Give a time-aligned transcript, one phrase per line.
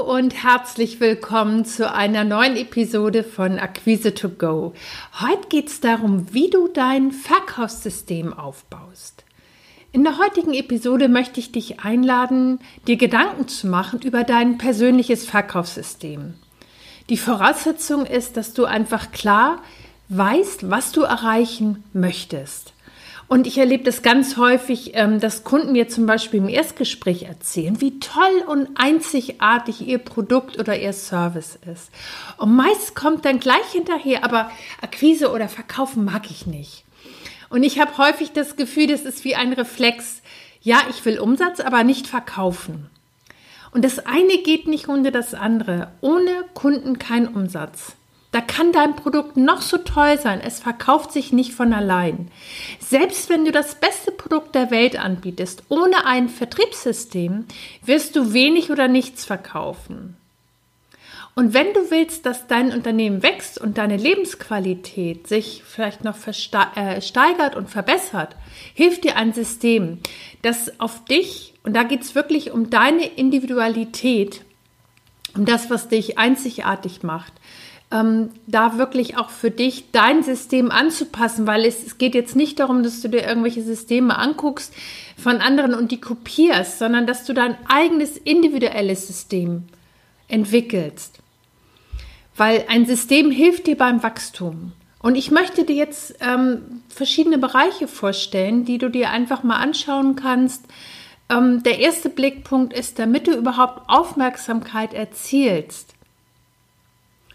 [0.00, 4.72] Und herzlich willkommen zu einer neuen Episode von Akquise to Go.
[5.20, 9.24] Heute geht es darum, wie du dein Verkaufssystem aufbaust.
[9.92, 15.26] In der heutigen Episode möchte ich dich einladen, dir Gedanken zu machen über dein persönliches
[15.26, 16.34] Verkaufssystem.
[17.10, 19.58] Die Voraussetzung ist, dass du einfach klar
[20.08, 22.71] weißt, was du erreichen möchtest.
[23.32, 27.80] Und ich erlebe das ganz häufig, ähm, dass Kunden mir zum Beispiel im Erstgespräch erzählen,
[27.80, 31.90] wie toll und einzigartig ihr Produkt oder ihr Service ist.
[32.36, 34.50] Und meist kommt dann gleich hinterher, aber
[34.82, 36.84] Akquise oder Verkaufen mag ich nicht.
[37.48, 40.20] Und ich habe häufig das Gefühl, das ist wie ein Reflex.
[40.60, 42.90] Ja, ich will Umsatz, aber nicht verkaufen.
[43.70, 45.90] Und das eine geht nicht ohne das andere.
[46.02, 47.96] Ohne Kunden kein Umsatz.
[48.32, 52.30] Da kann dein Produkt noch so toll sein, es verkauft sich nicht von allein.
[52.80, 57.44] Selbst wenn du das beste Produkt der Welt anbietest, ohne ein Vertriebssystem,
[57.84, 60.16] wirst du wenig oder nichts verkaufen.
[61.34, 67.00] Und wenn du willst, dass dein Unternehmen wächst und deine Lebensqualität sich vielleicht noch äh,
[67.00, 68.36] steigert und verbessert,
[68.74, 69.98] hilft dir ein System,
[70.40, 74.42] das auf dich, und da geht es wirklich um deine Individualität,
[75.34, 77.32] um das, was dich einzigartig macht,
[77.92, 82.58] ähm, da wirklich auch für dich dein System anzupassen, weil es, es geht jetzt nicht
[82.58, 84.74] darum, dass du dir irgendwelche Systeme anguckst
[85.16, 89.64] von anderen und die kopierst, sondern dass du dein eigenes individuelles System
[90.28, 91.18] entwickelst.
[92.36, 94.72] Weil ein System hilft dir beim Wachstum.
[95.00, 100.16] Und ich möchte dir jetzt ähm, verschiedene Bereiche vorstellen, die du dir einfach mal anschauen
[100.16, 100.64] kannst.
[101.28, 105.94] Ähm, der erste Blickpunkt ist, damit du überhaupt Aufmerksamkeit erzielst,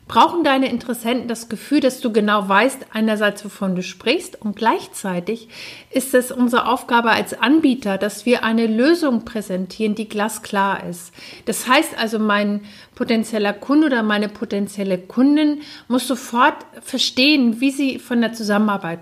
[0.07, 5.50] brauchen deine Interessenten das Gefühl, dass du genau weißt, einerseits, wovon du sprichst und gleichzeitig
[5.91, 11.13] ist es unsere Aufgabe als Anbieter, dass wir eine Lösung präsentieren, die glasklar ist.
[11.46, 12.62] Das heißt also, mein
[12.96, 19.01] potenzieller Kunde oder meine potenzielle Kundin muss sofort verstehen, wie sie von der Zusammenarbeit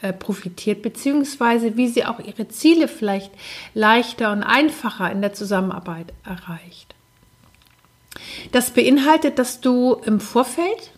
[0.00, 3.32] äh, profitiert, beziehungsweise wie sie auch ihre Ziele vielleicht
[3.74, 6.94] leichter und einfacher in der Zusammenarbeit erreicht.
[8.52, 10.92] Das beinhaltet, dass du im Vorfeld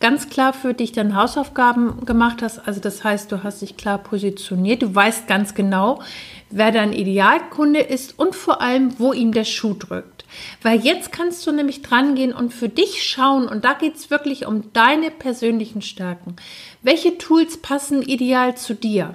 [0.00, 2.66] ganz klar für dich deine Hausaufgaben gemacht hast.
[2.66, 4.82] Also das heißt, du hast dich klar positioniert.
[4.82, 6.02] Du weißt ganz genau,
[6.50, 10.24] wer dein Idealkunde ist und vor allem, wo ihm der Schuh drückt.
[10.62, 14.10] Weil jetzt kannst du nämlich dran gehen und für dich schauen, und da geht es
[14.10, 16.36] wirklich um deine persönlichen Stärken.
[16.82, 19.14] Welche Tools passen ideal zu dir?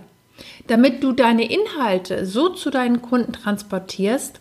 [0.68, 4.40] Damit du deine Inhalte so zu deinen Kunden transportierst,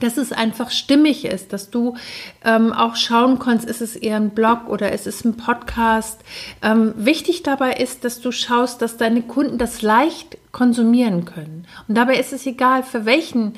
[0.00, 1.96] dass es einfach stimmig ist, dass du
[2.44, 6.20] ähm, auch schauen kannst, ist es eher ein Blog oder ist es ein Podcast.
[6.62, 11.66] Ähm, wichtig dabei ist, dass du schaust, dass deine Kunden das leicht konsumieren können.
[11.86, 13.52] Und dabei ist es egal, für welchen,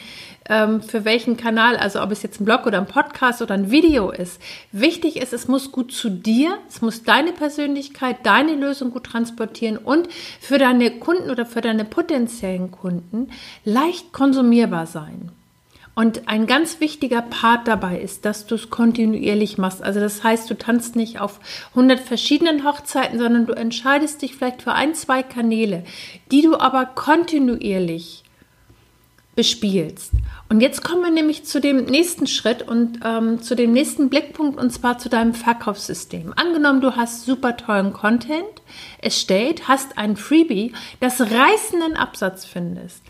[0.49, 3.71] ähm, für welchen Kanal, also ob es jetzt ein Blog oder ein Podcast oder ein
[3.71, 4.41] Video ist.
[4.73, 9.79] Wichtig ist, es muss gut zu dir, es muss deine Persönlichkeit, deine Lösung gut transportieren
[9.79, 10.09] und
[10.41, 13.31] für deine Kunden oder für deine potenziellen Kunden
[13.65, 15.31] leicht konsumierbar sein.
[15.95, 19.83] Und ein ganz wichtiger Part dabei ist, dass du es kontinuierlich machst.
[19.83, 21.41] Also das heißt, du tanzt nicht auf
[21.71, 25.85] 100 verschiedenen Hochzeiten, sondern du entscheidest dich vielleicht für ein, zwei Kanäle,
[26.31, 28.25] die du aber kontinuierlich
[29.35, 30.13] bespielst.
[30.49, 34.59] Und jetzt kommen wir nämlich zu dem nächsten Schritt und ähm, zu dem nächsten Blickpunkt
[34.59, 36.33] und zwar zu deinem Verkaufssystem.
[36.37, 38.45] Angenommen, du hast super tollen Content
[38.99, 43.03] erstellt, hast ein Freebie, das reißenden Absatz findest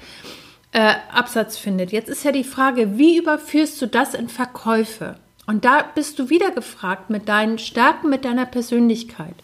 [0.73, 1.93] äh, Absatz findet.
[1.93, 5.17] Jetzt ist ja die Frage, wie überführst du das in Verkäufe?
[5.47, 9.35] Und da bist du wieder gefragt mit deinen Stärken, mit deiner Persönlichkeit.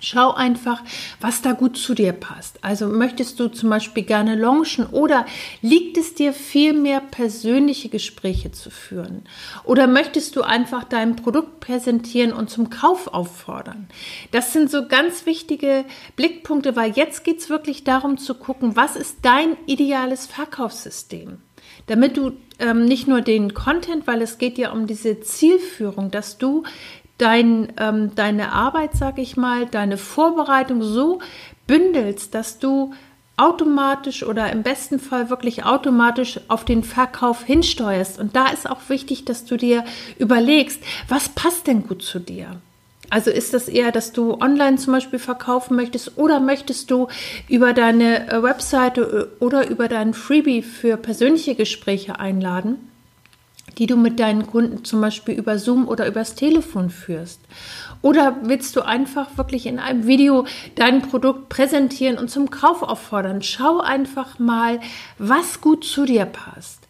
[0.00, 0.82] Schau einfach,
[1.20, 2.62] was da gut zu dir passt.
[2.62, 5.24] Also möchtest du zum Beispiel gerne launchen oder
[5.62, 9.22] liegt es dir viel mehr persönliche Gespräche zu führen?
[9.62, 13.88] Oder möchtest du einfach dein Produkt präsentieren und zum Kauf auffordern?
[14.32, 15.84] Das sind so ganz wichtige
[16.16, 21.38] Blickpunkte, weil jetzt geht es wirklich darum zu gucken, was ist dein ideales Verkaufssystem?
[21.86, 26.38] Damit du ähm, nicht nur den Content, weil es geht ja um diese Zielführung, dass
[26.38, 26.64] du
[27.18, 31.20] dein, ähm, deine Arbeit, sag ich mal, deine Vorbereitung so
[31.66, 32.92] bündelst, dass du
[33.36, 38.18] automatisch oder im besten Fall wirklich automatisch auf den Verkauf hinsteuerst.
[38.18, 39.84] Und da ist auch wichtig, dass du dir
[40.18, 42.60] überlegst, was passt denn gut zu dir?
[43.10, 47.08] Also ist das eher, dass du online zum Beispiel verkaufen möchtest oder möchtest du
[47.48, 52.90] über deine äh, Webseite äh, oder über deinen Freebie für persönliche Gespräche einladen?
[53.78, 57.40] Die du mit deinen Kunden zum Beispiel über Zoom oder übers Telefon führst?
[58.02, 63.42] Oder willst du einfach wirklich in einem Video dein Produkt präsentieren und zum Kauf auffordern?
[63.42, 64.80] Schau einfach mal,
[65.18, 66.80] was gut zu dir passt.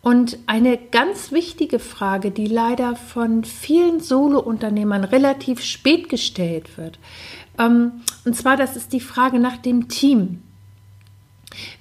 [0.00, 6.98] Und eine ganz wichtige Frage, die leider von vielen Solo-Unternehmern relativ spät gestellt wird,
[7.58, 10.42] ähm, und zwar das ist die Frage nach dem Team.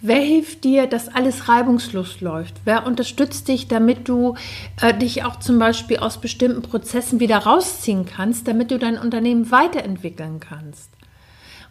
[0.01, 2.55] Wer hilft dir, dass alles reibungslos läuft?
[2.65, 4.35] Wer unterstützt dich, damit du
[4.81, 9.51] äh, dich auch zum Beispiel aus bestimmten Prozessen wieder rausziehen kannst, damit du dein Unternehmen
[9.51, 10.89] weiterentwickeln kannst?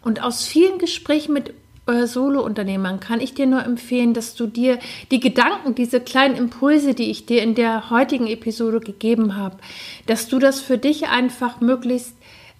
[0.01, 1.53] Und aus vielen Gesprächen mit
[1.87, 4.77] äh, Solo-Unternehmern kann ich dir nur empfehlen, dass du dir
[5.09, 9.57] die Gedanken, diese kleinen Impulse, die ich dir in der heutigen Episode gegeben habe,
[10.05, 12.13] dass du das für dich einfach möglichst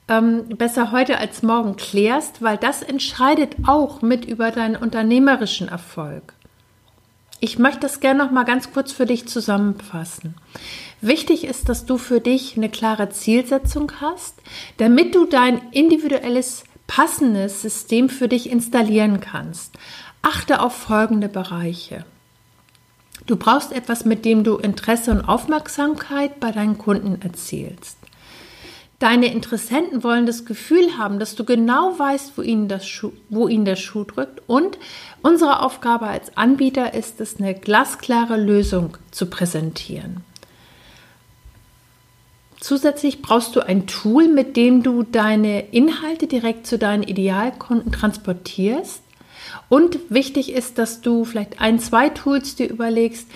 [0.08, 6.34] ähm, besser heute als morgen klärst, weil das entscheidet auch mit über deinen unternehmerischen Erfolg.
[7.40, 10.36] Ich möchte das gerne noch mal ganz kurz für dich zusammenfassen.
[11.02, 14.36] Wichtig ist, dass du für dich eine klare Zielsetzung hast,
[14.78, 19.78] damit du dein individuelles passendes System für dich installieren kannst.
[20.24, 22.06] Achte auf folgende Bereiche.
[23.28, 27.98] Du brauchst etwas, mit dem du Interesse und Aufmerksamkeit bei deinen Kunden erzielst.
[29.00, 33.48] Deine Interessenten wollen das Gefühl haben, dass du genau weißt, wo ihnen, das Schuh, wo
[33.48, 34.42] ihnen der Schuh drückt.
[34.48, 34.80] Und
[35.22, 40.24] unsere Aufgabe als Anbieter ist es, eine glasklare Lösung zu präsentieren.
[42.60, 49.04] Zusätzlich brauchst du ein Tool, mit dem du deine Inhalte direkt zu deinen Idealkunden transportierst.
[49.70, 53.28] Und wichtig ist, dass du vielleicht ein, zwei Tools dir überlegst,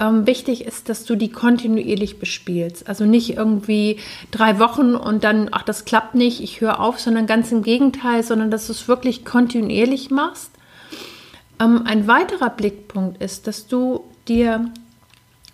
[0.00, 2.88] ähm, wichtig ist, dass du die kontinuierlich bespielst.
[2.88, 3.98] Also nicht irgendwie
[4.30, 8.22] drei Wochen und dann, ach, das klappt nicht, ich höre auf, sondern ganz im Gegenteil,
[8.22, 10.50] sondern dass du es wirklich kontinuierlich machst.
[11.60, 14.70] Ähm, ein weiterer Blickpunkt ist, dass du dir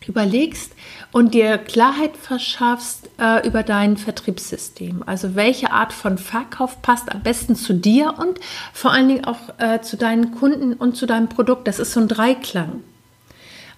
[0.07, 0.73] überlegst
[1.11, 5.03] und dir Klarheit verschaffst äh, über dein Vertriebssystem.
[5.05, 8.39] Also welche Art von Verkauf passt am besten zu dir und
[8.73, 11.67] vor allen Dingen auch äh, zu deinen Kunden und zu deinem Produkt.
[11.67, 12.83] Das ist so ein Dreiklang.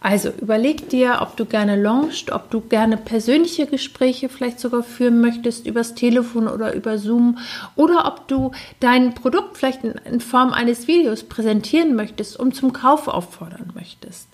[0.01, 5.21] Also überleg dir, ob du gerne launchst, ob du gerne persönliche Gespräche vielleicht sogar führen
[5.21, 7.39] möchtest übers Telefon oder über Zoom
[7.75, 13.09] oder ob du dein Produkt vielleicht in, Form eines Videos präsentieren möchtest und zum Kauf
[13.09, 14.29] auffordern möchtest.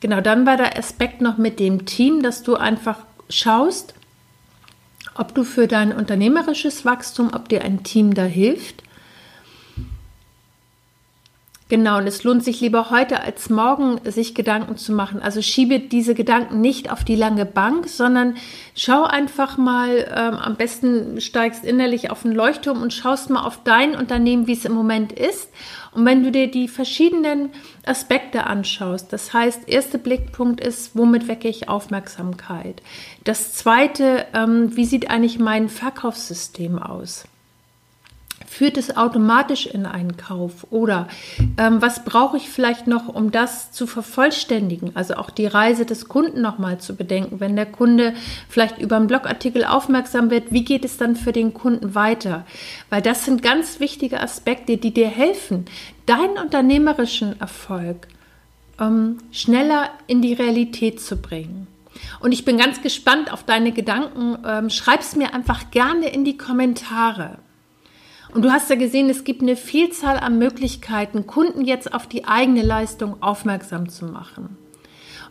[0.00, 2.98] Genau, dann war der Aspekt noch mit dem Team, dass du einfach
[3.30, 3.94] schaust,
[5.14, 8.82] ob du für dein unternehmerisches Wachstum, ob dir ein Team da hilft
[11.70, 15.22] Genau, und es lohnt sich lieber heute als morgen, sich Gedanken zu machen.
[15.22, 18.34] Also schiebe diese Gedanken nicht auf die lange Bank, sondern
[18.74, 23.62] schau einfach mal, ähm, am besten steigst innerlich auf den Leuchtturm und schaust mal auf
[23.62, 25.52] dein Unternehmen, wie es im Moment ist.
[25.92, 27.50] Und wenn du dir die verschiedenen
[27.86, 32.82] Aspekte anschaust, das heißt, erster Blickpunkt ist, womit wecke ich Aufmerksamkeit?
[33.22, 37.28] Das zweite, ähm, wie sieht eigentlich mein Verkaufssystem aus?
[38.52, 40.66] Führt es automatisch in einen Kauf?
[40.70, 41.06] Oder
[41.56, 44.90] ähm, was brauche ich vielleicht noch, um das zu vervollständigen?
[44.94, 47.38] Also auch die Reise des Kunden nochmal zu bedenken.
[47.38, 48.12] Wenn der Kunde
[48.48, 52.44] vielleicht über einen Blogartikel aufmerksam wird, wie geht es dann für den Kunden weiter?
[52.90, 55.66] Weil das sind ganz wichtige Aspekte, die dir helfen,
[56.06, 58.08] deinen unternehmerischen Erfolg
[58.80, 61.68] ähm, schneller in die Realität zu bringen.
[62.18, 64.38] Und ich bin ganz gespannt auf deine Gedanken.
[64.44, 67.38] Ähm, Schreib es mir einfach gerne in die Kommentare.
[68.32, 72.26] Und du hast ja gesehen, es gibt eine Vielzahl an Möglichkeiten, Kunden jetzt auf die
[72.26, 74.56] eigene Leistung aufmerksam zu machen.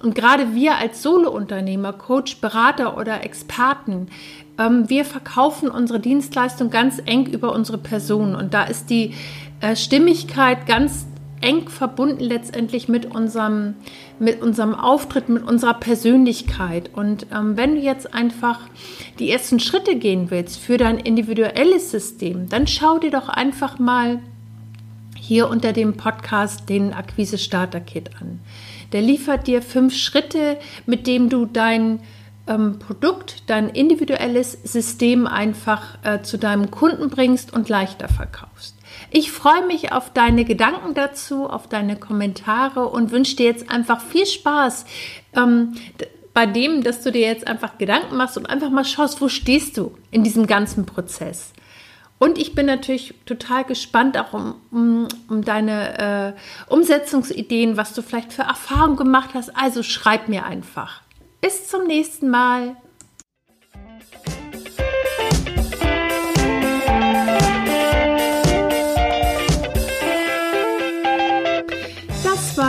[0.01, 4.07] Und gerade wir als Solo-Unternehmer, Coach, Berater oder Experten,
[4.57, 8.35] ähm, wir verkaufen unsere Dienstleistung ganz eng über unsere Person.
[8.35, 9.13] Und da ist die
[9.61, 11.05] äh, Stimmigkeit ganz
[11.41, 13.75] eng verbunden letztendlich mit unserem,
[14.19, 16.91] mit unserem Auftritt, mit unserer Persönlichkeit.
[16.93, 18.59] Und ähm, wenn du jetzt einfach
[19.19, 24.19] die ersten Schritte gehen willst für dein individuelles System, dann schau dir doch einfach mal
[25.15, 28.39] hier unter dem Podcast den Akquise Starter Kit an.
[28.93, 31.99] Der liefert dir fünf Schritte, mit dem du dein
[32.47, 38.78] ähm, Produkt, dein individuelles System einfach äh, zu deinem Kunden bringst und leichter verkaufst.
[39.11, 44.01] Ich freue mich auf deine Gedanken dazu, auf deine Kommentare und wünsche dir jetzt einfach
[44.01, 44.85] viel Spaß
[45.35, 45.73] ähm,
[46.33, 49.77] bei dem, dass du dir jetzt einfach Gedanken machst und einfach mal schaust, wo stehst
[49.77, 51.53] du in diesem ganzen Prozess.
[52.19, 56.35] Und ich bin natürlich total gespannt auch um, um, um deine
[56.67, 59.55] äh, Umsetzungsideen, was du vielleicht für Erfahrungen gemacht hast.
[59.55, 61.01] Also schreib mir einfach.
[61.41, 62.75] Bis zum nächsten Mal.